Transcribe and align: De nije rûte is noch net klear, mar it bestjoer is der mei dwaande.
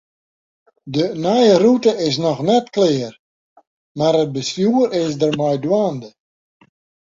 De 0.95 1.03
nije 1.23 1.53
rûte 1.63 1.91
is 2.07 2.15
noch 2.23 2.41
net 2.47 2.65
klear, 2.75 3.13
mar 3.97 4.13
it 4.23 4.33
bestjoer 4.35 4.87
is 5.01 5.11
der 5.19 5.33
mei 5.39 5.57
dwaande. 5.63 6.09